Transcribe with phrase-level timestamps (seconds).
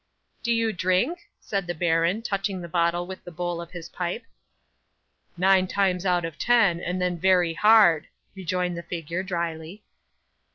[0.41, 4.23] '"Do you drink?" said the baron, touching the bottle with the bowl of his pipe.
[5.37, 9.83] '"Nine times out of ten, and then very hard," rejoined the figure, drily.